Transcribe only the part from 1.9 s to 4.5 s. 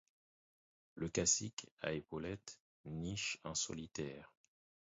épaulettes niche en solitaire.